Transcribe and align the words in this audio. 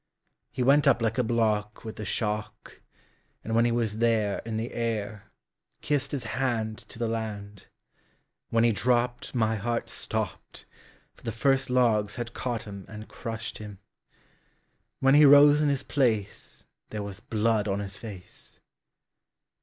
He 0.51 0.63
went 0.63 0.87
up 0.87 0.99
like 0.99 1.19
a 1.19 1.23
blockWith 1.23 1.97
the 1.97 2.05
shock; 2.05 2.81
And 3.43 3.53
when 3.53 3.65
he 3.65 3.71
was 3.71 3.99
there, 3.99 4.39
In 4.47 4.57
the 4.57 4.73
air, 4.73 5.31
Kissed 5.81 6.11
his 6.11 6.23
handTo 6.23 6.97
the 6.97 7.07
land. 7.07 7.67
When 8.49 8.63
he 8.63 8.73
droppedMy 8.73 9.59
heart 9.59 9.89
stopped, 9.89 10.65
For 11.13 11.21
the 11.21 11.31
first 11.31 11.69
logs 11.69 12.15
had 12.15 12.33
caught 12.33 12.61
himAnd 12.63 13.09
crushed 13.09 13.59
him; 13.59 13.77
When 15.01 15.13
he 15.13 15.23
rose 15.23 15.61
in 15.61 15.69
his 15.69 15.83
placeThere 15.83 17.03
was 17.03 17.19
blood 17.19 17.67
on 17.67 17.77
his 17.79 17.95
face. 17.97 18.59